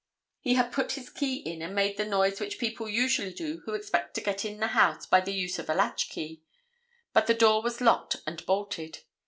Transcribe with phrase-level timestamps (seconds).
[0.39, 3.75] He had put his key in and made the noise which people usually do who
[3.75, 6.41] expect to get in the house by the use of a latch key.
[7.13, 9.01] But the door was locked and bolted.